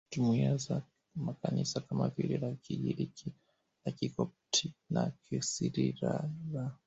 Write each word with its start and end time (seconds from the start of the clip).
jumuiya 0.11 0.57
za 0.57 0.81
makanisa 1.15 1.81
kama 1.81 2.07
vile 2.09 2.37
la 2.37 2.51
Kigiriki 2.51 3.33
la 3.85 3.91
Kikopti 3.91 4.73
la 4.89 5.11
Kisiria 5.29 6.29
la 6.53 6.71